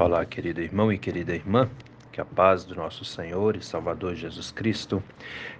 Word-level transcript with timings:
Olá, 0.00 0.24
querido 0.24 0.60
irmão 0.60 0.92
e 0.92 0.96
querida 0.96 1.34
irmã, 1.34 1.68
que 2.12 2.20
a 2.20 2.24
paz 2.24 2.64
do 2.64 2.72
nosso 2.76 3.04
Senhor 3.04 3.56
e 3.56 3.60
Salvador 3.60 4.14
Jesus 4.14 4.52
Cristo 4.52 5.02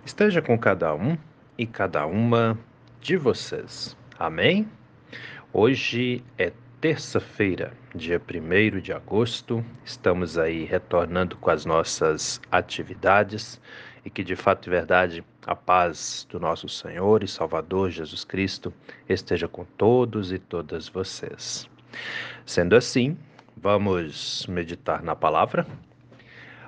esteja 0.07 0.41
com 0.41 0.57
cada 0.57 0.95
um 0.95 1.19
e 1.59 1.67
cada 1.67 2.07
uma 2.07 2.57
de 3.01 3.17
vocês. 3.17 3.97
Amém? 4.17 4.69
Hoje 5.53 6.23
é 6.39 6.53
terça-feira, 6.81 7.73
dia 7.93 8.23
1 8.23 8.79
de 8.79 8.93
agosto, 8.93 9.65
estamos 9.85 10.39
aí 10.39 10.65
retornando 10.65 11.37
com 11.39 11.51
as 11.51 11.65
nossas 11.65 12.41
atividades 12.49 13.61
e 14.05 14.11
que 14.11 14.23
de 14.23 14.37
fato 14.37 14.69
e 14.69 14.71
verdade 14.71 15.25
a 15.49 15.57
paz 15.57 16.25
do 16.31 16.39
nosso 16.39 16.69
Senhor 16.69 17.25
e 17.25 17.29
Salvador 17.29 17.91
Jesus 17.91 18.25
Cristo 18.25 18.73
esteja 19.09 19.49
com 19.49 19.65
todos 19.65 20.31
e 20.31 20.39
todas 20.39 20.89
vocês. 20.89 21.69
Sendo 22.47 22.77
assim, 22.77 23.17
vamos 23.61 24.47
meditar 24.47 25.03
na 25.03 25.17
palavra. 25.17 25.67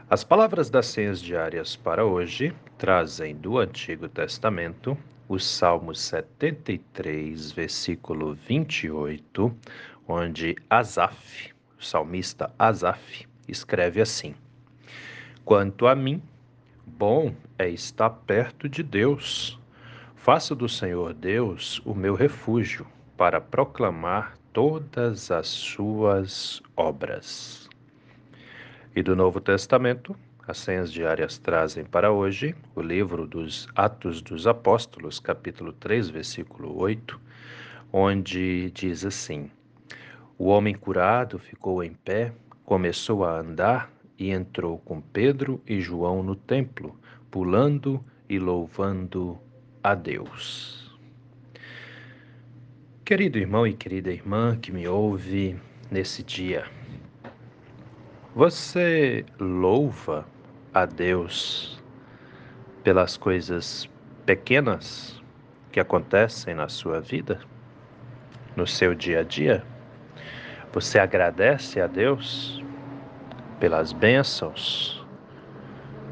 As 0.08 0.24
palavras 0.24 0.68
das 0.68 0.86
senhas 0.86 1.20
diárias 1.20 1.76
para 1.76 2.04
hoje 2.04 2.52
trazem 2.76 3.36
do 3.36 3.58
Antigo 3.58 4.08
Testamento 4.08 4.98
o 5.28 5.38
Salmo 5.38 5.94
73, 5.94 7.52
versículo 7.52 8.34
28, 8.34 9.56
onde 10.08 10.56
Asaf, 10.68 11.54
o 11.78 11.84
salmista 11.84 12.52
Asaf, 12.58 13.26
escreve 13.46 14.00
assim: 14.00 14.34
Quanto 15.44 15.86
a 15.86 15.94
mim, 15.94 16.20
Bom 16.86 17.32
é 17.56 17.68
estar 17.68 18.10
perto 18.10 18.68
de 18.68 18.82
Deus. 18.82 19.58
Faça 20.16 20.54
do 20.54 20.68
Senhor 20.68 21.14
Deus 21.14 21.80
o 21.84 21.94
meu 21.94 22.14
refúgio 22.14 22.86
para 23.16 23.40
proclamar 23.40 24.34
todas 24.52 25.30
as 25.30 25.46
suas 25.46 26.62
obras. 26.76 27.68
E 28.94 29.02
do 29.02 29.14
Novo 29.14 29.40
Testamento, 29.40 30.16
as 30.46 30.58
senhas 30.58 30.92
diárias 30.92 31.38
trazem 31.38 31.84
para 31.84 32.10
hoje 32.10 32.54
o 32.74 32.82
livro 32.82 33.26
dos 33.26 33.68
Atos 33.76 34.20
dos 34.20 34.46
Apóstolos, 34.48 35.20
capítulo 35.20 35.72
3, 35.74 36.10
versículo 36.10 36.76
8, 36.76 37.20
onde 37.92 38.70
diz 38.72 39.04
assim: 39.04 39.50
O 40.36 40.46
homem 40.46 40.74
curado 40.74 41.38
ficou 41.38 41.84
em 41.84 41.92
pé, 41.92 42.32
começou 42.64 43.24
a 43.24 43.38
andar 43.38 43.92
e 44.18 44.30
entrou 44.30 44.78
com 44.78 45.00
Pedro 45.00 45.62
e 45.66 45.80
João 45.80 46.22
no 46.22 46.34
templo, 46.34 46.98
pulando 47.30 48.04
e 48.28 48.38
louvando 48.38 49.38
a 49.82 49.94
Deus. 49.94 50.79
Querido 53.10 53.38
irmão 53.38 53.66
e 53.66 53.72
querida 53.72 54.12
irmã 54.12 54.56
que 54.56 54.70
me 54.70 54.86
ouve 54.86 55.56
nesse 55.90 56.22
dia, 56.22 56.64
você 58.36 59.24
louva 59.40 60.24
a 60.72 60.86
Deus 60.86 61.82
pelas 62.84 63.16
coisas 63.16 63.90
pequenas 64.24 65.20
que 65.72 65.80
acontecem 65.80 66.54
na 66.54 66.68
sua 66.68 67.00
vida, 67.00 67.40
no 68.54 68.64
seu 68.64 68.94
dia 68.94 69.18
a 69.18 69.24
dia? 69.24 69.64
Você 70.72 71.00
agradece 71.00 71.80
a 71.80 71.88
Deus 71.88 72.64
pelas 73.58 73.92
bênçãos, 73.92 75.04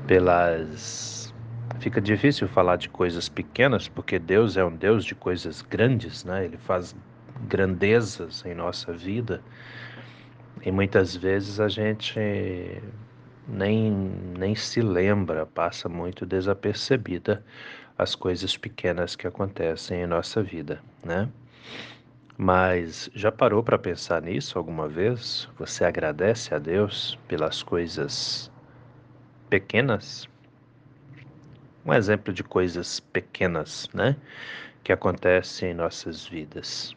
pelas. 0.05 1.18
Fica 1.89 2.03
difícil 2.03 2.47
falar 2.49 2.77
de 2.77 2.87
coisas 2.87 3.31
pequenas, 3.31 3.89
porque 3.89 4.19
Deus 4.19 4.59
é 4.59 4.63
um 4.63 4.77
Deus 4.77 5.07
de 5.07 5.15
coisas 5.15 5.63
grandes, 5.63 6.23
né? 6.23 6.45
Ele 6.45 6.59
faz 6.59 6.95
grandezas 7.49 8.45
em 8.45 8.55
nossa 8.55 8.93
vida. 8.93 9.43
E 10.61 10.71
muitas 10.71 11.17
vezes 11.17 11.59
a 11.59 11.67
gente 11.67 12.21
nem, 13.49 13.91
nem 14.39 14.55
se 14.55 14.83
lembra, 14.83 15.47
passa 15.47 15.89
muito 15.89 16.27
desapercebida 16.27 17.43
as 17.97 18.15
coisas 18.15 18.55
pequenas 18.55 19.17
que 19.17 19.27
acontecem 19.27 20.03
em 20.03 20.07
nossa 20.07 20.43
vida, 20.43 20.83
né? 21.03 21.27
Mas 22.37 23.09
já 23.15 23.33
parou 23.33 23.63
para 23.63 23.79
pensar 23.79 24.21
nisso 24.21 24.59
alguma 24.59 24.87
vez? 24.87 25.49
Você 25.59 25.87
agradece 25.87 26.55
a 26.55 26.59
Deus 26.59 27.19
pelas 27.27 27.63
coisas 27.63 28.51
pequenas? 29.49 30.29
Um 31.89 31.95
exemplo 31.95 32.35
de 32.35 32.45
coisas 32.45 33.01
pequenas, 33.01 33.89
né? 33.95 34.15
Que 34.85 34.93
acontecem 34.93 35.71
em 35.71 35.75
nossas 35.75 36.27
vidas. 36.27 36.95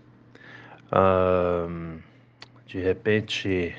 de 2.65 2.77
repente, 2.77 3.73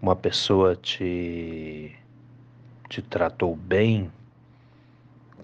uma 0.00 0.14
pessoa 0.14 0.76
te, 0.76 1.92
te 2.88 3.02
tratou 3.02 3.56
bem 3.56 4.12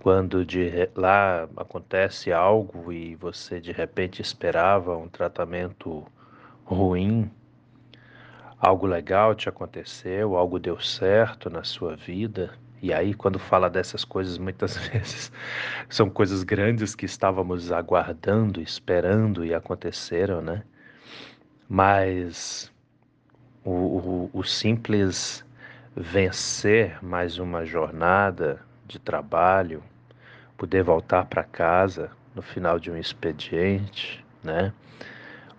quando 0.01 0.45
de 0.45 0.71
lá 0.95 1.49
acontece 1.57 2.33
algo 2.33 2.93
e 2.93 3.17
você 3.17 3.61
de 3.61 3.73
repente 3.73 4.23
esperava 4.23 4.97
um 4.97 5.09
tratamento 5.09 6.07
ruim, 6.65 7.29
algo 8.61 8.87
legal 8.87 9.35
te 9.35 9.49
aconteceu, 9.49 10.37
algo 10.37 10.61
deu 10.61 10.81
certo 10.81 11.51
na 11.51 11.65
sua 11.65 11.97
vida, 11.97 12.57
e 12.87 12.93
aí 12.93 13.15
quando 13.15 13.37
fala 13.39 13.69
dessas 13.69 14.05
coisas 14.05 14.39
muitas 14.39 14.77
vezes 14.89 15.33
são 15.89 16.09
coisas 16.09 16.45
grandes 16.45 16.95
que 16.95 17.05
estávamos 17.05 17.73
aguardando, 17.73 18.61
esperando 18.61 19.45
e 19.45 19.53
aconteceram, 19.53 20.41
né? 20.41 20.63
Mas 21.69 22.73
o, 23.65 23.71
o, 23.71 24.31
o 24.33 24.45
simples 24.45 25.45
vencer 25.97 27.03
mais 27.03 27.39
uma 27.39 27.65
jornada 27.65 28.61
de 28.87 29.01
trabalho, 29.01 29.83
poder 30.57 30.85
voltar 30.85 31.25
para 31.25 31.43
casa 31.43 32.11
no 32.37 32.43
final 32.43 32.79
de 32.79 32.89
um 32.89 32.97
expediente, 32.97 34.25
né? 34.45 34.73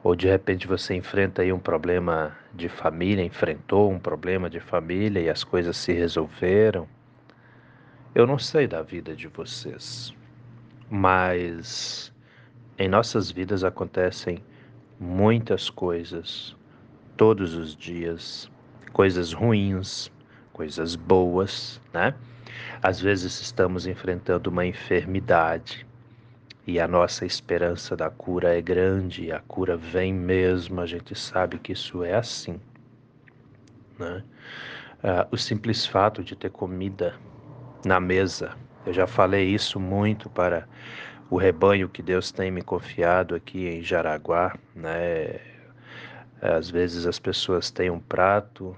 Ou 0.01 0.15
de 0.15 0.27
repente 0.27 0.65
você 0.65 0.95
enfrenta 0.95 1.41
aí 1.41 1.51
um 1.51 1.59
problema 1.59 2.37
de 2.53 2.69
família, 2.69 3.21
enfrentou 3.21 3.91
um 3.91 3.99
problema 3.99 4.49
de 4.49 4.61
família 4.61 5.19
e 5.19 5.29
as 5.29 5.43
coisas 5.43 5.75
se 5.75 5.91
resolveram. 5.91 6.87
Eu 8.17 8.25
não 8.25 8.39
sei 8.39 8.65
da 8.65 8.81
vida 8.81 9.15
de 9.15 9.27
vocês, 9.27 10.11
mas 10.89 12.11
em 12.75 12.89
nossas 12.89 13.29
vidas 13.29 13.63
acontecem 13.63 14.43
muitas 14.99 15.69
coisas 15.69 16.55
todos 17.15 17.53
os 17.53 17.75
dias, 17.75 18.49
coisas 18.91 19.33
ruins, 19.33 20.11
coisas 20.51 20.95
boas, 20.95 21.79
né? 21.93 22.15
Às 22.81 22.99
vezes 22.99 23.39
estamos 23.39 23.85
enfrentando 23.85 24.49
uma 24.49 24.65
enfermidade 24.65 25.85
e 26.65 26.79
a 26.79 26.87
nossa 26.87 27.23
esperança 27.23 27.95
da 27.95 28.09
cura 28.09 28.57
é 28.57 28.61
grande, 28.63 29.31
a 29.31 29.41
cura 29.41 29.77
vem 29.77 30.11
mesmo, 30.11 30.81
a 30.81 30.87
gente 30.87 31.13
sabe 31.13 31.59
que 31.59 31.71
isso 31.71 32.03
é 32.03 32.15
assim. 32.15 32.59
Né? 33.99 34.23
Uh, 35.03 35.27
o 35.29 35.37
simples 35.37 35.85
fato 35.85 36.23
de 36.23 36.35
ter 36.35 36.49
comida 36.49 37.13
na 37.87 37.99
mesa, 37.99 38.55
eu 38.85 38.93
já 38.93 39.07
falei 39.07 39.49
isso 39.49 39.79
muito 39.79 40.29
para 40.29 40.67
o 41.29 41.37
rebanho 41.37 41.89
que 41.89 42.01
Deus 42.01 42.31
tem 42.31 42.51
me 42.51 42.61
confiado 42.61 43.33
aqui 43.33 43.67
em 43.67 43.81
Jaraguá, 43.81 44.55
né? 44.75 45.39
Às 46.41 46.69
vezes 46.69 47.05
as 47.05 47.17
pessoas 47.17 47.71
têm 47.71 47.89
um 47.89 47.99
prato 47.99 48.77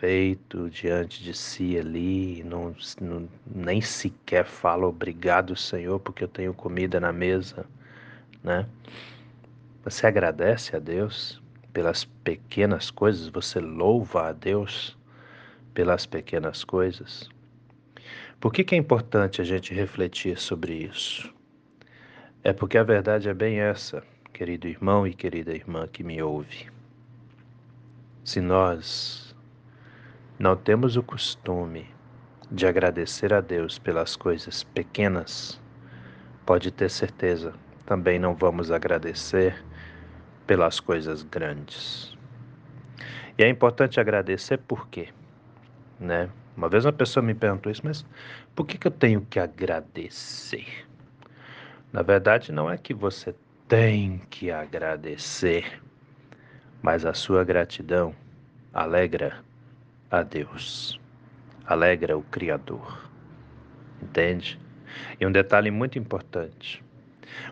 feito 0.00 0.68
diante 0.70 1.22
de 1.22 1.34
si 1.34 1.78
ali, 1.78 2.42
não, 2.44 2.74
não, 3.00 3.28
nem 3.46 3.80
sequer 3.80 4.44
fala 4.44 4.86
obrigado, 4.86 5.54
Senhor, 5.56 5.98
porque 6.00 6.24
eu 6.24 6.28
tenho 6.28 6.54
comida 6.54 6.98
na 6.98 7.12
mesa, 7.12 7.66
né? 8.42 8.66
Você 9.84 10.06
agradece 10.06 10.74
a 10.74 10.78
Deus 10.78 11.40
pelas 11.72 12.04
pequenas 12.04 12.90
coisas, 12.90 13.28
você 13.28 13.60
louva 13.60 14.28
a 14.28 14.32
Deus 14.32 14.96
pelas 15.72 16.06
pequenas 16.06 16.64
coisas. 16.64 17.28
Por 18.40 18.52
que, 18.52 18.62
que 18.62 18.76
é 18.76 18.78
importante 18.78 19.40
a 19.40 19.44
gente 19.44 19.74
refletir 19.74 20.38
sobre 20.38 20.72
isso? 20.72 21.34
É 22.44 22.52
porque 22.52 22.78
a 22.78 22.84
verdade 22.84 23.28
é 23.28 23.34
bem 23.34 23.58
essa, 23.58 24.00
querido 24.32 24.68
irmão 24.68 25.04
e 25.04 25.12
querida 25.12 25.52
irmã 25.52 25.88
que 25.88 26.04
me 26.04 26.22
ouve. 26.22 26.70
Se 28.22 28.40
nós 28.40 29.34
não 30.38 30.54
temos 30.54 30.96
o 30.96 31.02
costume 31.02 31.90
de 32.48 32.64
agradecer 32.64 33.34
a 33.34 33.40
Deus 33.40 33.76
pelas 33.76 34.14
coisas 34.14 34.62
pequenas, 34.62 35.60
pode 36.46 36.70
ter 36.70 36.90
certeza, 36.90 37.52
também 37.84 38.20
não 38.20 38.36
vamos 38.36 38.70
agradecer 38.70 39.64
pelas 40.46 40.78
coisas 40.78 41.24
grandes. 41.24 42.16
E 43.36 43.42
é 43.42 43.48
importante 43.48 43.98
agradecer 43.98 44.58
por 44.58 44.86
quê? 44.88 45.08
Né? 45.98 46.30
Uma 46.58 46.68
vez 46.68 46.84
uma 46.84 46.92
pessoa 46.92 47.24
me 47.24 47.34
perguntou 47.34 47.70
isso, 47.70 47.82
mas 47.84 48.04
por 48.52 48.66
que, 48.66 48.76
que 48.76 48.88
eu 48.88 48.90
tenho 48.90 49.20
que 49.20 49.38
agradecer? 49.38 50.66
Na 51.92 52.02
verdade, 52.02 52.50
não 52.50 52.68
é 52.68 52.76
que 52.76 52.92
você 52.92 53.32
tem 53.68 54.20
que 54.28 54.50
agradecer, 54.50 55.80
mas 56.82 57.06
a 57.06 57.14
sua 57.14 57.44
gratidão 57.44 58.12
alegra 58.74 59.38
a 60.10 60.24
Deus, 60.24 60.98
alegra 61.64 62.18
o 62.18 62.24
Criador. 62.24 63.08
Entende? 64.02 64.60
E 65.20 65.24
um 65.24 65.30
detalhe 65.30 65.70
muito 65.70 65.96
importante: 65.96 66.82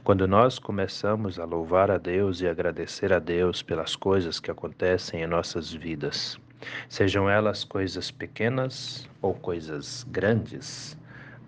quando 0.02 0.26
nós 0.26 0.59
começamos 0.59 1.38
a 1.38 1.44
louvar 1.44 1.93
a 1.93 1.99
Deus 1.99 2.41
e 2.41 2.49
agradecer 2.49 3.12
a 3.12 3.20
Deus 3.20 3.62
pelas 3.62 3.94
coisas 3.94 4.41
que 4.41 4.50
acontecem 4.50 5.23
em 5.23 5.29
nossas 5.29 5.73
vidas, 5.73 6.41
sejam 6.88 7.28
elas 7.28 7.64
coisas 7.64 8.10
pequenas 8.10 9.08
ou 9.20 9.34
coisas 9.34 10.04
grandes, 10.10 10.96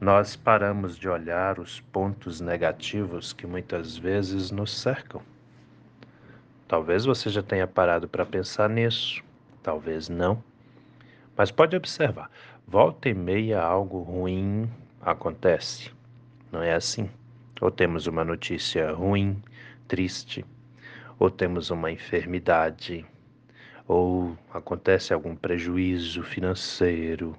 nós 0.01 0.37
paramos 0.37 0.97
de 0.97 1.09
olhar 1.09 1.59
os 1.59 1.81
pontos 1.81 2.41
negativos 2.41 3.33
que 3.33 3.47
muitas 3.47 3.97
vezes 3.97 4.51
nos 4.51 4.79
cercam. 4.81 5.21
Talvez 6.69 7.05
você 7.05 7.31
já 7.31 7.43
tenha 7.43 7.67
parado 7.67 8.07
para 8.07 8.25
pensar 8.25 8.71
nisso, 8.71 9.23
talvez 9.63 10.09
não. 10.09 10.43
Mas 11.37 11.51
pode 11.51 11.75
observar, 11.75 12.31
volta 12.67 13.09
e 13.09 13.15
meia 13.15 13.61
algo 13.61 14.03
ruim 14.03 14.71
acontece. 15.01 15.91
Não 16.53 16.63
é 16.63 16.75
assim? 16.75 17.11
Ou 17.61 17.71
temos 17.71 18.07
uma 18.07 18.25
notícia 18.25 18.93
ruim, 18.93 19.43
triste, 19.89 20.45
ou 21.19 21.31
temos 21.31 21.71
uma 21.71 21.91
enfermidade, 21.91 23.05
ou 23.89 24.37
acontece 24.53 25.15
algum 25.15 25.35
prejuízo 25.35 26.23
financeiro, 26.23 27.35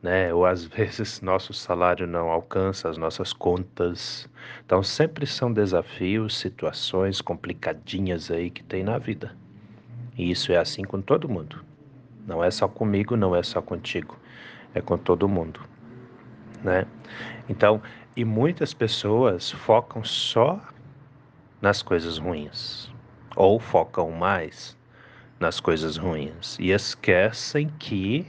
né? 0.00 0.32
Ou 0.32 0.46
às 0.46 0.64
vezes 0.64 1.20
nosso 1.20 1.52
salário 1.52 2.06
não 2.06 2.30
alcança 2.30 2.88
as 2.88 2.96
nossas 2.96 3.32
contas. 3.32 4.30
Então 4.64 4.82
sempre 4.82 5.26
são 5.26 5.52
desafios, 5.52 6.38
situações 6.38 7.20
complicadinhas 7.20 8.30
aí 8.30 8.50
que 8.50 8.62
tem 8.62 8.84
na 8.84 8.96
vida. 8.98 9.36
E 10.16 10.30
isso 10.30 10.52
é 10.52 10.56
assim 10.56 10.84
com 10.84 11.00
todo 11.02 11.28
mundo. 11.28 11.64
Não 12.24 12.42
é 12.42 12.50
só 12.50 12.68
comigo, 12.68 13.16
não 13.16 13.34
é 13.34 13.42
só 13.42 13.60
contigo, 13.60 14.16
é 14.72 14.80
com 14.80 14.96
todo 14.96 15.28
mundo, 15.28 15.60
né? 16.62 16.86
Então, 17.48 17.82
e 18.16 18.24
muitas 18.24 18.72
pessoas 18.72 19.50
focam 19.50 20.02
só 20.02 20.58
nas 21.60 21.82
coisas 21.82 22.16
ruins 22.16 22.90
ou 23.36 23.58
focam 23.60 24.10
mais 24.10 24.74
nas 25.44 25.60
coisas 25.60 25.98
ruins 25.98 26.56
e 26.58 26.70
esquecem 26.70 27.68
que 27.78 28.26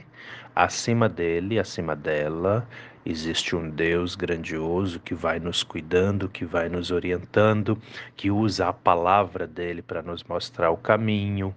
acima 0.54 1.08
dele, 1.08 1.58
acima 1.58 1.96
dela, 1.96 2.68
existe 3.06 3.56
um 3.56 3.70
Deus 3.70 4.14
grandioso 4.14 5.00
que 5.00 5.14
vai 5.14 5.40
nos 5.40 5.62
cuidando, 5.62 6.28
que 6.28 6.44
vai 6.44 6.68
nos 6.68 6.90
orientando, 6.90 7.80
que 8.14 8.30
usa 8.30 8.68
a 8.68 8.72
palavra 8.74 9.46
dele 9.46 9.80
para 9.80 10.02
nos 10.02 10.22
mostrar 10.24 10.70
o 10.70 10.76
caminho, 10.76 11.54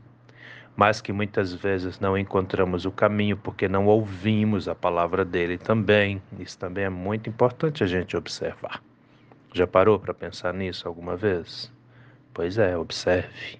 mas 0.77 1.01
que 1.01 1.11
muitas 1.11 1.53
vezes 1.53 1.99
não 1.99 2.17
encontramos 2.17 2.85
o 2.85 2.91
caminho 2.91 3.35
porque 3.35 3.67
não 3.67 3.85
ouvimos 3.85 4.69
a 4.69 4.73
palavra 4.73 5.25
dele 5.25 5.57
também. 5.57 6.21
Isso 6.39 6.57
também 6.57 6.85
é 6.85 6.89
muito 6.89 7.29
importante 7.29 7.83
a 7.83 7.87
gente 7.87 8.15
observar. 8.15 8.81
Já 9.53 9.67
parou 9.67 9.99
para 9.99 10.13
pensar 10.13 10.53
nisso 10.53 10.87
alguma 10.87 11.17
vez? 11.17 11.69
Pois 12.33 12.57
é, 12.57 12.77
observe. 12.77 13.59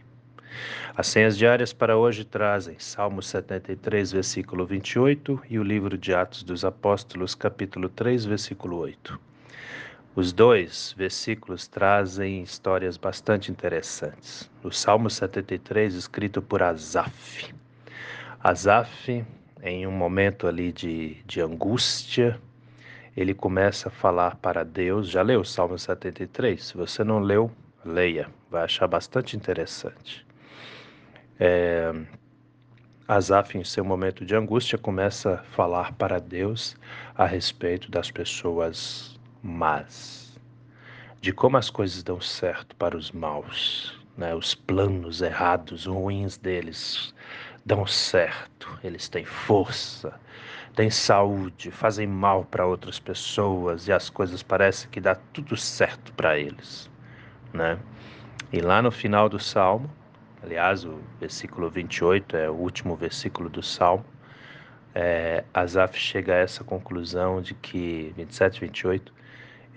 As 0.96 1.08
senhas 1.08 1.38
diárias 1.38 1.72
para 1.72 1.98
hoje 1.98 2.26
trazem 2.26 2.78
Salmo 2.80 3.22
73, 3.22 4.12
versículo 4.12 4.66
28 4.66 5.42
e 5.50 5.58
o 5.58 5.64
livro 5.64 5.98
de 5.98 6.14
Atos 6.14 6.44
dos 6.44 6.66
Apóstolos, 6.66 7.36
capítulo 7.36 7.88
3, 7.90 8.26
versículo 8.26 8.78
8. 8.78 9.20
Os 10.16 10.34
dois 10.34 10.94
versículos 10.98 11.68
trazem 11.68 12.42
histórias 12.42 12.98
bastante 12.98 13.52
interessantes. 13.52 14.50
O 14.64 14.72
Salmo 14.72 15.10
73, 15.10 15.94
escrito 15.94 16.42
por 16.42 16.62
Asaf. 16.62 17.54
Asaf, 18.44 19.26
em 19.64 19.88
um 19.88 19.92
momento 19.92 20.48
ali 20.48 20.72
de, 20.72 21.18
de 21.26 21.40
angústia, 21.40 22.40
ele 23.16 23.34
começa 23.34 23.90
a 23.90 23.92
falar 23.92 24.36
para 24.38 24.66
Deus. 24.66 25.10
Já 25.10 25.22
leu 25.22 25.42
o 25.42 25.46
Salmo 25.46 25.78
73? 25.78 26.62
Se 26.62 26.76
você 26.76 27.04
não 27.04 27.20
leu, 27.20 27.52
leia, 27.86 28.28
vai 28.50 28.64
achar 28.64 28.88
bastante 28.88 29.38
interessante. 29.38 30.26
É, 31.40 31.94
Asaf, 33.08 33.58
em 33.58 33.64
seu 33.64 33.86
momento 33.86 34.26
de 34.26 34.36
angústia, 34.36 34.78
começa 34.78 35.36
a 35.36 35.38
falar 35.38 35.94
para 35.94 36.20
Deus 36.20 36.76
a 37.16 37.26
respeito 37.26 37.90
das 37.90 38.12
pessoas 38.12 39.18
más, 39.42 40.38
de 41.22 41.32
como 41.32 41.56
as 41.56 41.70
coisas 41.70 42.04
dão 42.04 42.20
certo 42.20 42.76
para 42.76 42.98
os 42.98 43.12
maus, 43.12 43.98
né? 44.18 44.36
os 44.36 44.54
planos 44.54 45.22
errados, 45.22 45.86
ruins 45.86 46.38
deles 46.38 47.16
dão 47.66 47.88
certo, 47.88 48.78
eles 48.84 49.08
têm 49.08 49.24
força, 49.24 50.20
têm 50.76 50.90
saúde, 50.90 51.72
fazem 51.72 52.06
mal 52.06 52.44
para 52.44 52.66
outras 52.66 53.00
pessoas 53.00 53.88
e 53.88 53.94
as 53.94 54.10
coisas 54.10 54.44
parecem 54.44 54.90
que 54.90 55.00
dá 55.00 55.16
tudo 55.16 55.56
certo 55.56 56.12
para 56.14 56.38
eles, 56.38 56.90
né? 57.54 57.80
E 58.52 58.60
lá 58.60 58.82
no 58.82 58.92
final 58.92 59.30
do 59.30 59.40
salmo, 59.40 59.90
aliás, 60.44 60.86
o 60.86 61.00
versículo 61.20 61.70
28 61.70 62.38
é 62.38 62.50
o 62.50 62.54
último 62.54 62.96
versículo 62.96 63.50
do 63.50 63.62
salmo, 63.62 64.06
é, 64.94 65.44
Asaf 65.54 65.98
chega 65.98 66.34
a 66.34 66.38
essa 66.38 66.64
conclusão 66.64 67.42
de 67.42 67.54
que, 67.54 68.14
27, 68.18 68.62
28, 68.62 69.14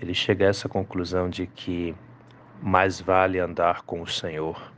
ele 0.00 0.14
chega 0.14 0.47
a 0.47 0.49
essa 0.49 0.69
conclusão 0.69 1.29
de 1.29 1.47
que 1.47 1.94
mais 2.61 3.00
vale 3.00 3.38
andar 3.38 3.82
com 3.82 4.00
o 4.00 4.06
Senhor, 4.06 4.73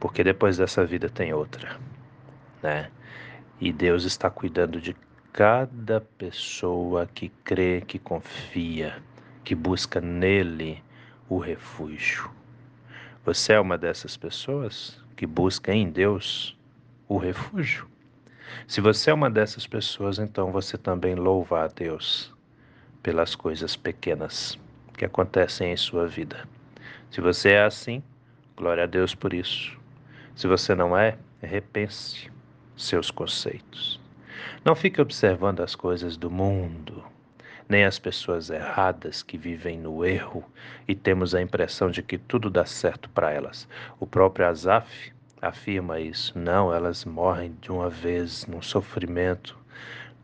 porque 0.00 0.24
depois 0.24 0.56
dessa 0.56 0.84
vida 0.84 1.08
tem 1.08 1.32
outra, 1.32 1.76
né? 2.62 2.90
E 3.60 3.72
Deus 3.72 4.04
está 4.04 4.28
cuidando 4.28 4.80
de 4.80 4.96
cada 5.32 6.00
pessoa 6.00 7.06
que 7.06 7.28
crê, 7.44 7.80
que 7.80 7.98
confia, 7.98 9.00
que 9.44 9.54
busca 9.54 10.00
nele 10.00 10.82
o 11.28 11.38
refúgio. 11.38 12.30
Você 13.24 13.52
é 13.52 13.60
uma 13.60 13.78
dessas 13.78 14.16
pessoas 14.16 15.01
que 15.16 15.26
busca 15.26 15.72
em 15.72 15.90
Deus 15.90 16.56
o 17.08 17.18
refúgio? 17.18 17.86
Se 18.66 18.80
você 18.80 19.10
é 19.10 19.14
uma 19.14 19.30
dessas 19.30 19.66
pessoas, 19.66 20.18
então 20.18 20.52
você 20.52 20.76
também 20.76 21.14
louva 21.14 21.64
a 21.64 21.68
Deus 21.68 22.32
pelas 23.02 23.34
coisas 23.34 23.76
pequenas 23.76 24.58
que 24.96 25.04
acontecem 25.04 25.72
em 25.72 25.76
sua 25.76 26.06
vida. 26.06 26.46
Se 27.10 27.20
você 27.20 27.50
é 27.50 27.64
assim, 27.64 28.02
glória 28.56 28.84
a 28.84 28.86
Deus 28.86 29.14
por 29.14 29.32
isso. 29.32 29.78
Se 30.34 30.46
você 30.46 30.74
não 30.74 30.96
é, 30.96 31.18
repense 31.42 32.30
seus 32.76 33.10
conceitos. 33.10 34.00
Não 34.64 34.74
fique 34.74 35.00
observando 35.00 35.60
as 35.60 35.74
coisas 35.74 36.16
do 36.16 36.30
mundo, 36.30 37.04
nem 37.68 37.84
as 37.84 37.98
pessoas 37.98 38.50
erradas 38.50 39.22
que 39.22 39.38
vivem 39.38 39.78
no 39.78 40.04
erro 40.04 40.44
e 40.86 40.94
temos 40.94 41.34
a 41.34 41.42
impressão 41.42 41.90
de 41.90 42.02
que 42.02 42.18
tudo 42.18 42.50
dá 42.50 42.64
certo 42.64 43.08
para 43.10 43.30
elas. 43.30 43.68
O 43.98 44.06
próprio 44.06 44.46
Asaf 44.46 45.12
afirma 45.40 46.00
isso. 46.00 46.38
Não, 46.38 46.72
elas 46.72 47.04
morrem 47.04 47.56
de 47.60 47.70
uma 47.70 47.88
vez 47.88 48.46
num 48.46 48.62
sofrimento 48.62 49.58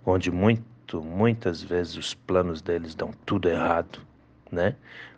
onde 0.04 0.30
muito, 0.30 1.02
muitas 1.02 1.62
vezes 1.62 1.96
os 1.96 2.14
planos 2.14 2.62
deles 2.62 2.94
dão 2.94 3.10
tudo 3.26 3.48
errado, 3.48 4.00
né? 4.50 4.74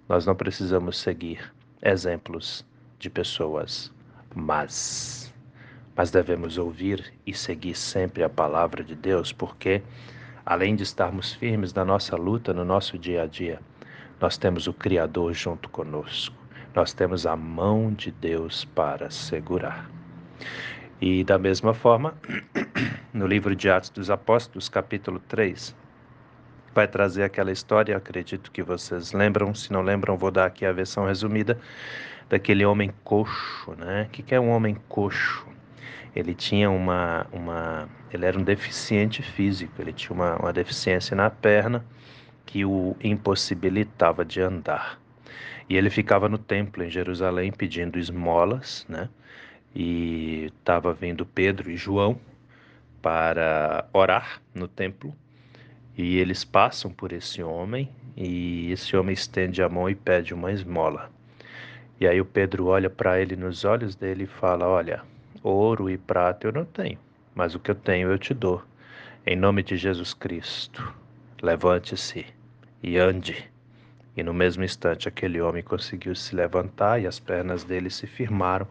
Nós 0.09 0.27
não 0.27 0.35
precisamos 0.35 0.99
seguir 0.99 1.53
exemplos 1.83 2.67
de 2.99 3.09
pessoas 3.09 3.93
mas 4.35 5.33
mas 5.97 6.11
devemos 6.11 6.57
ouvir 6.57 7.12
e 7.27 7.35
seguir 7.35 7.75
sempre 7.75 8.23
a 8.23 8.29
palavra 8.29 8.83
de 8.83 8.95
Deus, 8.95 9.33
porque 9.33 9.83
além 10.44 10.75
de 10.75 10.82
estarmos 10.82 11.32
firmes 11.35 11.73
na 11.75 11.85
nossa 11.85 12.16
luta, 12.16 12.52
no 12.52 12.64
nosso 12.64 12.99
dia 12.99 13.23
a 13.23 13.26
dia, 13.26 13.61
nós 14.20 14.37
temos 14.37 14.66
o 14.66 14.73
Criador 14.73 15.32
junto 15.32 15.68
conosco. 15.68 16.37
Nós 16.75 16.92
temos 16.92 17.26
a 17.26 17.35
mão 17.35 17.92
de 17.92 18.11
Deus 18.11 18.64
para 18.64 19.11
segurar. 19.11 19.90
E 21.00 21.25
da 21.25 21.38
mesma 21.38 21.73
forma, 21.73 22.14
no 23.12 23.26
livro 23.26 23.56
de 23.56 23.70
Atos 23.70 23.90
dos 23.90 24.11
Apóstolos, 24.11 24.68
capítulo 24.68 25.18
3, 25.20 25.75
vai 26.75 26.87
trazer 26.87 27.25
aquela 27.25 27.50
história, 27.50 27.97
acredito 27.97 28.52
que 28.52 28.62
vocês 28.62 29.12
lembram, 29.12 29.54
se 29.54 29.73
não 29.73 29.82
lembram, 29.82 30.16
vou 30.16 30.30
dar 30.30 30.47
aqui 30.47 30.64
a 30.64 30.73
versão 30.73 31.06
resumida, 31.06 31.59
daquele 32.28 32.64
homem 32.64 32.92
coxo, 33.02 33.75
né? 33.76 34.06
O 34.06 34.09
que 34.11 34.35
é 34.35 34.38
um 34.38 34.50
homem 34.50 34.76
coxo? 34.88 35.47
Ele 36.14 36.35
tinha 36.35 36.70
uma, 36.70 37.26
uma 37.32 37.88
ele 38.12 38.26
era 38.26 38.38
um 38.38 38.43
deficiente 38.43 39.23
físico, 39.23 39.73
ele 39.81 39.93
tinha 39.93 40.12
uma, 40.12 40.37
uma 40.37 40.52
deficiência 40.52 41.17
na 41.17 41.31
perna 41.31 41.85
que 42.45 42.64
o 42.64 42.97
impossibilitava 43.02 44.25
de 44.25 44.40
andar. 44.40 45.00
E 45.69 45.76
ele 45.76 45.88
ficava 45.88 46.29
no 46.29 46.38
templo 46.38 46.83
em 46.83 46.90
Jerusalém 46.90 47.52
pedindo 47.52 47.99
esmolas, 47.99 48.85
né? 48.88 49.09
e 49.75 50.52
estava 50.59 50.93
vindo 50.93 51.25
Pedro 51.25 51.71
e 51.71 51.76
João 51.76 52.19
para 53.00 53.87
orar 53.93 54.43
no 54.55 54.67
templo 54.67 55.14
e 55.97 56.19
eles 56.19 56.45
passam 56.45 56.90
por 56.90 57.12
esse 57.12 57.43
homem 57.43 57.88
e 58.17 58.71
esse 58.73 58.97
homem 58.97 59.12
estende 59.12 59.62
a 59.62 59.69
mão 59.69 59.88
e 59.88 59.95
pede 59.95 60.35
uma 60.35 60.52
esmola. 60.52 61.11
E 62.00 62.07
aí 62.07 62.21
o 62.21 62.25
Pedro 62.25 62.67
olha 62.67 62.90
para 62.90 63.21
ele 63.21 63.37
nos 63.37 63.64
olhos 63.64 63.95
dele 63.95 64.25
e 64.25 64.26
fala: 64.26 64.67
Olha, 64.67 65.02
ouro 65.43 65.88
e 65.90 65.99
prata 65.99 66.47
eu 66.47 66.52
não 66.52 66.64
tenho, 66.64 66.99
mas 67.34 67.54
o 67.54 67.60
que 67.60 67.70
eu 67.70 67.75
tenho 67.75 68.10
eu 68.10 68.18
te 68.18 68.34
dou. 68.34 68.62
Em 69.26 69.37
nome 69.37 69.62
de 69.62 69.76
Jesus 69.76 70.14
Cristo, 70.14 70.94
levante-se 71.42 72.26
e 72.82 72.96
ande. 72.99 73.50
E 74.16 74.22
no 74.22 74.34
mesmo 74.34 74.64
instante 74.64 75.08
aquele 75.08 75.40
homem 75.40 75.62
conseguiu 75.62 76.14
se 76.14 76.34
levantar 76.34 77.00
e 77.00 77.06
as 77.06 77.18
pernas 77.18 77.64
dele 77.64 77.90
se 77.90 78.06
firmaram. 78.06 78.66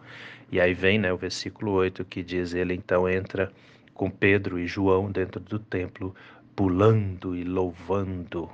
E 0.51 0.59
aí 0.59 0.73
vem 0.73 0.97
né, 0.97 1.13
o 1.13 1.17
versículo 1.17 1.71
8 1.73 2.03
que 2.05 2.23
diz: 2.23 2.53
Ele 2.53 2.73
então 2.73 3.07
entra 3.07 3.51
com 3.93 4.09
Pedro 4.09 4.59
e 4.59 4.67
João 4.67 5.11
dentro 5.11 5.39
do 5.39 5.59
templo, 5.59 6.15
pulando 6.55 7.35
e 7.35 7.43
louvando 7.43 8.49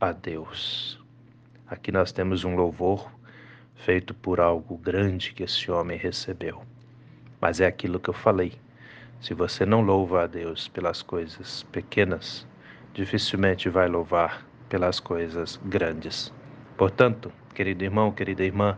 a 0.00 0.12
Deus. 0.12 1.00
Aqui 1.66 1.90
nós 1.90 2.12
temos 2.12 2.44
um 2.44 2.54
louvor 2.54 3.10
feito 3.74 4.12
por 4.14 4.40
algo 4.40 4.76
grande 4.76 5.32
que 5.32 5.42
esse 5.42 5.70
homem 5.70 5.96
recebeu. 5.96 6.62
Mas 7.40 7.60
é 7.60 7.66
aquilo 7.66 7.98
que 7.98 8.10
eu 8.10 8.14
falei. 8.14 8.52
Se 9.22 9.34
você 9.34 9.64
não 9.64 9.82
louva 9.82 10.24
a 10.24 10.26
Deus 10.26 10.66
pelas 10.66 11.00
coisas 11.00 11.62
pequenas, 11.70 12.44
dificilmente 12.92 13.68
vai 13.68 13.86
louvar 13.86 14.44
pelas 14.68 14.98
coisas 14.98 15.60
grandes. 15.64 16.32
Portanto, 16.76 17.30
querido 17.54 17.84
irmão, 17.84 18.10
querida 18.10 18.42
irmã, 18.42 18.76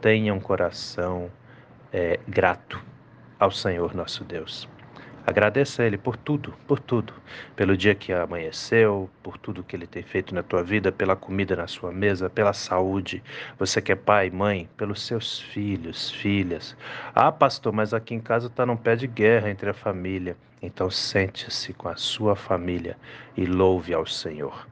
tenha 0.00 0.32
um 0.32 0.38
coração 0.38 1.28
é, 1.92 2.20
grato 2.28 2.80
ao 3.36 3.50
Senhor 3.50 3.92
nosso 3.92 4.22
Deus. 4.22 4.68
Agradeça 5.30 5.84
a 5.84 5.86
Ele 5.86 5.96
por 5.96 6.16
tudo, 6.16 6.52
por 6.66 6.80
tudo. 6.80 7.14
Pelo 7.54 7.76
dia 7.76 7.94
que 7.94 8.12
amanheceu, 8.12 9.08
por 9.22 9.38
tudo 9.38 9.62
que 9.62 9.76
Ele 9.76 9.86
tem 9.86 10.02
feito 10.02 10.34
na 10.34 10.42
tua 10.42 10.60
vida, 10.60 10.90
pela 10.90 11.14
comida 11.14 11.54
na 11.54 11.68
sua 11.68 11.92
mesa, 11.92 12.28
pela 12.28 12.52
saúde. 12.52 13.22
Você 13.56 13.80
que 13.80 13.92
é 13.92 13.94
pai, 13.94 14.28
mãe, 14.28 14.68
pelos 14.76 15.06
seus 15.06 15.38
filhos, 15.38 16.10
filhas. 16.10 16.76
Ah, 17.14 17.30
pastor, 17.30 17.72
mas 17.72 17.94
aqui 17.94 18.12
em 18.12 18.18
casa 18.18 18.48
está 18.48 18.66
num 18.66 18.76
pé 18.76 18.96
de 18.96 19.06
guerra 19.06 19.48
entre 19.48 19.70
a 19.70 19.72
família. 19.72 20.36
Então 20.60 20.90
sente-se 20.90 21.72
com 21.74 21.88
a 21.88 21.94
sua 21.94 22.34
família 22.34 22.98
e 23.36 23.46
louve 23.46 23.94
ao 23.94 24.06
Senhor. 24.06 24.66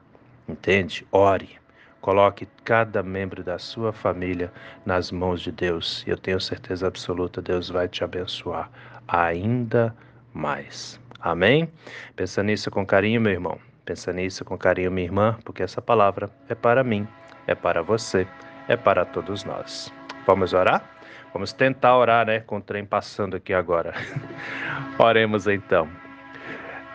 Entende? 0.48 1.06
Ore. 1.12 1.56
Coloque 2.00 2.48
cada 2.64 3.00
membro 3.00 3.44
da 3.44 3.60
sua 3.60 3.92
família 3.92 4.52
nas 4.84 5.12
mãos 5.12 5.40
de 5.40 5.52
Deus. 5.52 6.04
E 6.04 6.10
eu 6.10 6.16
tenho 6.18 6.40
certeza 6.40 6.88
absoluta, 6.88 7.40
Deus 7.40 7.68
vai 7.68 7.86
te 7.86 8.02
abençoar 8.02 8.68
ainda 9.08 9.86
mais 9.86 10.07
mais. 10.32 11.00
Amém? 11.20 11.70
Pensa 12.14 12.42
nisso 12.42 12.70
com 12.70 12.86
carinho, 12.86 13.20
meu 13.20 13.32
irmão. 13.32 13.58
Pensa 13.84 14.12
nisso 14.12 14.44
com 14.44 14.56
carinho, 14.56 14.90
minha 14.90 15.06
irmã, 15.06 15.38
porque 15.44 15.62
essa 15.62 15.80
palavra 15.80 16.30
é 16.48 16.54
para 16.54 16.84
mim, 16.84 17.08
é 17.46 17.54
para 17.54 17.82
você, 17.82 18.26
é 18.68 18.76
para 18.76 19.04
todos 19.04 19.44
nós. 19.44 19.92
Vamos 20.26 20.52
orar? 20.52 20.84
Vamos 21.32 21.52
tentar 21.52 21.96
orar, 21.96 22.26
né? 22.26 22.40
Com 22.40 22.58
o 22.58 22.60
trem 22.60 22.84
passando 22.84 23.36
aqui 23.36 23.54
agora. 23.54 23.94
Oremos 24.98 25.46
então. 25.46 25.88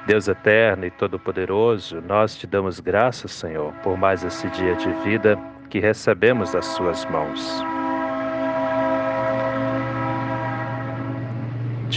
Deus 0.05 0.27
eterno 0.27 0.85
e 0.85 0.91
todo-poderoso, 0.91 2.01
nós 2.01 2.35
te 2.35 2.45
damos 2.45 2.79
graças, 2.79 3.31
Senhor, 3.31 3.73
por 3.75 3.97
mais 3.97 4.23
esse 4.23 4.49
dia 4.49 4.75
de 4.75 4.91
vida 5.03 5.39
que 5.69 5.79
recebemos 5.79 6.51
das 6.51 6.65
Suas 6.65 7.05
mãos. 7.05 7.63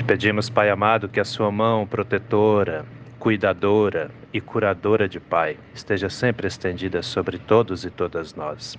Pedimos, 0.06 0.48
Pai 0.48 0.70
amado, 0.70 1.08
que 1.08 1.18
a 1.18 1.25
sua 1.25 1.50
mão 1.50 1.86
protetora, 1.86 2.86
cuidadora 3.26 4.09
e 4.33 4.40
curadora 4.40 5.09
de 5.09 5.18
Pai 5.18 5.59
esteja 5.75 6.09
sempre 6.09 6.47
estendida 6.47 7.02
sobre 7.02 7.40
todos 7.40 7.85
e 7.85 7.90
todas 7.90 8.37
nós. 8.37 8.78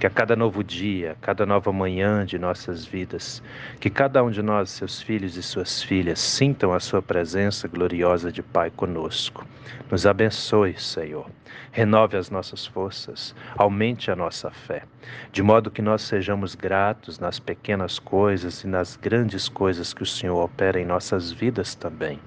Que 0.00 0.06
a 0.08 0.10
cada 0.10 0.34
novo 0.34 0.64
dia, 0.64 1.16
cada 1.20 1.46
nova 1.46 1.72
manhã 1.72 2.26
de 2.26 2.36
nossas 2.36 2.84
vidas, 2.84 3.40
que 3.78 3.88
cada 3.88 4.24
um 4.24 4.32
de 4.32 4.42
nós, 4.42 4.70
seus 4.70 5.00
filhos 5.00 5.36
e 5.36 5.44
suas 5.44 5.80
filhas, 5.80 6.18
sintam 6.18 6.72
a 6.72 6.80
sua 6.80 7.00
presença 7.00 7.68
gloriosa 7.68 8.32
de 8.32 8.42
Pai 8.42 8.68
conosco. 8.68 9.46
Nos 9.88 10.04
abençoe, 10.08 10.74
Senhor. 10.76 11.30
Renove 11.70 12.16
as 12.16 12.30
nossas 12.30 12.66
forças, 12.66 13.32
aumente 13.56 14.10
a 14.10 14.16
nossa 14.16 14.50
fé, 14.50 14.82
de 15.30 15.40
modo 15.40 15.70
que 15.70 15.82
nós 15.82 16.02
sejamos 16.02 16.56
gratos 16.56 17.20
nas 17.20 17.38
pequenas 17.38 18.00
coisas 18.00 18.64
e 18.64 18.66
nas 18.66 18.96
grandes 18.96 19.48
coisas 19.48 19.94
que 19.94 20.02
o 20.02 20.06
Senhor 20.06 20.42
opera 20.42 20.80
em 20.80 20.84
nossas 20.84 21.30
vidas 21.30 21.76
também. 21.76 22.18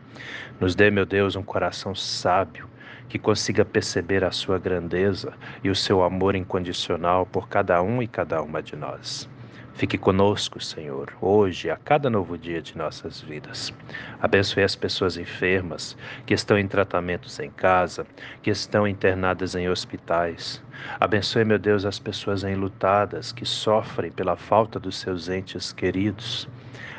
Nos 0.60 0.74
dê, 0.74 0.90
meu 0.90 1.06
Deus, 1.06 1.36
um 1.36 1.44
coração 1.44 1.94
sábio 1.94 2.68
que 3.08 3.20
consiga 3.20 3.64
perceber 3.64 4.24
a 4.24 4.32
sua 4.32 4.58
grandeza 4.58 5.34
e 5.64 5.70
o 5.70 5.76
seu 5.76 6.04
amor 6.04 6.36
incondicional 6.36 7.26
por 7.26 7.48
cada 7.48 7.82
um 7.82 8.02
e 8.02 8.08
cada 8.08 8.42
uma 8.42 8.62
de 8.62 8.76
nós. 8.76 9.30
Fique 9.76 9.96
conosco, 9.96 10.60
Senhor, 10.60 11.14
hoje, 11.22 11.70
a 11.70 11.78
cada 11.78 12.10
novo 12.10 12.36
dia 12.36 12.60
de 12.60 12.76
nossas 12.76 13.22
vidas. 13.22 13.72
Abençoe 14.20 14.64
as 14.64 14.76
pessoas 14.76 15.18
enfermas, 15.18 15.96
que 16.26 16.34
estão 16.34 16.58
em 16.58 16.68
tratamentos 16.68 17.40
em 17.40 17.52
casa, 17.52 18.04
que 18.42 18.50
estão 18.50 18.88
internadas 18.88 19.54
em 19.54 19.70
hospitais. 19.70 20.64
Abençoe, 21.00 21.46
meu 21.46 21.60
Deus, 21.60 21.86
as 21.86 22.00
pessoas 22.00 22.44
enlutadas, 22.44 23.32
que 23.32 23.46
sofrem 23.46 24.12
pela 24.12 24.36
falta 24.36 24.80
dos 24.80 24.98
seus 24.98 25.30
entes 25.30 25.72
queridos. 25.72 26.50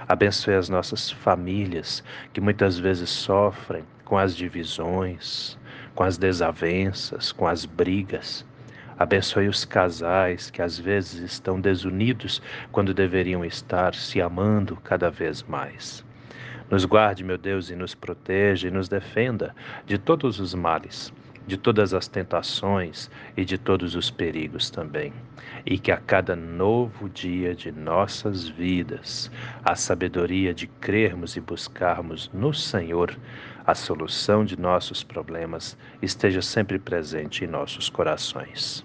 Abençoe 0.09 0.55
as 0.55 0.71
nossas 0.71 1.11
famílias, 1.11 2.03
que 2.33 2.41
muitas 2.41 2.79
vezes 2.79 3.11
sofrem 3.11 3.85
com 4.07 4.17
as 4.17 4.35
divisões, 4.35 5.59
com 5.95 6.03
as 6.03 6.17
desavenças, 6.17 7.31
com 7.31 7.47
as 7.47 7.67
brigas. 7.67 8.43
Abençoe 8.99 9.49
os 9.49 9.67
casais 9.67 10.51
que 10.51 10.63
às 10.63 10.79
vezes 10.79 11.21
estão 11.21 11.61
desunidos 11.61 12.41
quando 12.73 12.95
deveriam 12.95 13.45
estar 13.45 13.95
se 13.95 14.19
amando 14.19 14.77
cada 14.77 15.11
vez 15.11 15.43
mais. 15.43 16.03
Nos 16.71 16.87
guarde, 16.87 17.23
meu 17.23 17.37
Deus, 17.37 17.69
e 17.69 17.77
nos 17.77 17.95
proteja 17.95 18.69
e 18.69 18.71
nos 18.71 18.89
defenda 18.89 19.55
de 19.85 19.99
todos 19.99 20.41
os 20.41 20.55
males, 20.55 21.13
de 21.49 21.57
todas 21.57 21.95
as 21.95 22.07
tentações 22.07 23.11
e 23.35 23.43
de 23.43 23.57
todos 23.57 23.95
os 23.95 24.11
perigos 24.11 24.69
também. 24.69 25.15
E 25.65 25.79
que 25.79 25.91
a 25.91 25.97
cada 25.97 26.37
novo 26.37 27.09
dia 27.09 27.55
de 27.55 27.73
nossas 27.73 28.47
vidas, 28.47 29.31
a 29.65 29.75
sabedoria 29.75 30.53
de 30.53 30.67
crermos 30.67 31.37
e 31.37 31.41
buscarmos 31.41 32.31
no 32.35 32.53
Senhor 32.53 33.17
a 33.67 33.75
solução 33.75 34.45
de 34.45 34.59
nossos 34.59 35.03
problemas 35.03 35.77
esteja 36.03 36.43
sempre 36.43 36.79
presente 36.79 37.45
em 37.45 37.49
nossos 37.49 37.89
corações. 37.89 38.85